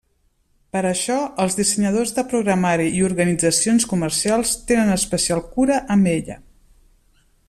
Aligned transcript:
Per 0.75 0.81
això, 0.91 1.17
els 1.43 1.57
dissenyadors 1.59 2.13
de 2.15 2.23
programari 2.31 2.87
i 3.01 3.05
organitzacions 3.09 3.87
comercials 3.93 4.55
tenen 4.73 4.93
especial 4.99 5.45
cura 5.55 5.79
amb 5.97 6.15
ella. 6.19 6.43